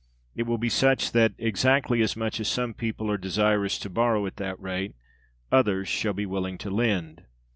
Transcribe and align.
It 0.35 0.47
will 0.47 0.57
be 0.57 0.67
such 0.69 1.11
that, 1.11 1.33
exactly 1.37 2.01
as 2.01 2.15
much 2.17 2.39
as 2.39 2.47
some 2.47 2.73
people 2.73 3.11
are 3.11 3.19
desirous 3.19 3.77
to 3.77 3.87
borrow 3.87 4.25
at 4.25 4.37
that 4.37 4.59
rate, 4.59 4.95
others 5.51 5.87
shall 5.87 6.13
be 6.13 6.25
willing 6.25 6.57
to 6.57 6.71
lend. 6.71 7.25